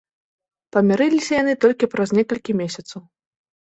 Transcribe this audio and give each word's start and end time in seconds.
Памірыліся 0.77 1.31
яны 1.43 1.53
толькі 1.69 1.93
праз 1.95 2.09
некалькі 2.23 2.61
месяцаў. 2.67 3.11